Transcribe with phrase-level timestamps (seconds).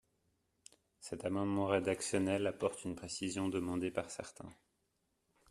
[0.99, 4.49] Cet amendement rédactionnel apporte une précision demandée par certains.